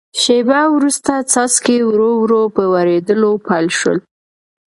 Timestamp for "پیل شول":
3.47-3.97